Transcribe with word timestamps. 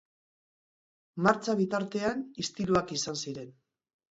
Martxa 1.27 1.55
bitartean, 1.61 2.25
istiluak 2.45 2.95
izan 2.99 3.25
ziren. 3.27 3.57